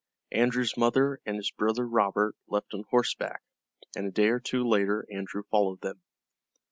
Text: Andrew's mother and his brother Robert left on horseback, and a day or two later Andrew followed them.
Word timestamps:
Andrew's 0.31 0.75
mother 0.75 1.21
and 1.27 1.35
his 1.35 1.51
brother 1.51 1.87
Robert 1.87 2.35
left 2.47 2.73
on 2.73 2.85
horseback, 2.89 3.43
and 3.95 4.07
a 4.07 4.11
day 4.11 4.29
or 4.29 4.39
two 4.39 4.67
later 4.67 5.05
Andrew 5.13 5.43
followed 5.51 5.81
them. 5.81 6.01